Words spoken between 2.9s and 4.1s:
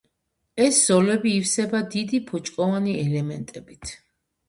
ელემენტებით.